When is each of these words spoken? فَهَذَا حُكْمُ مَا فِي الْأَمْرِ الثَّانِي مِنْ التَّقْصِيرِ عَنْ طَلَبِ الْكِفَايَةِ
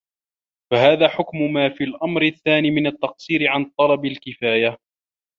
فَهَذَا 0.71 1.07
حُكْمُ 1.07 1.53
مَا 1.53 1.69
فِي 1.69 1.83
الْأَمْرِ 1.83 2.21
الثَّانِي 2.21 2.71
مِنْ 2.71 2.87
التَّقْصِيرِ 2.87 3.47
عَنْ 3.47 3.71
طَلَبِ 3.79 4.05
الْكِفَايَةِ 4.05 4.77